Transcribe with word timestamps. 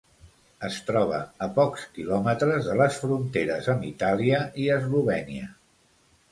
Es 0.69 0.77
troba 0.87 1.19
a 1.47 1.47
pocs 1.57 1.83
kilòmetres 1.99 2.71
de 2.71 2.79
les 2.81 2.99
fronteres 3.03 3.71
amb 3.77 3.87
Itàlia 3.93 4.43
i 4.65 4.69
Eslovènia. 4.81 5.55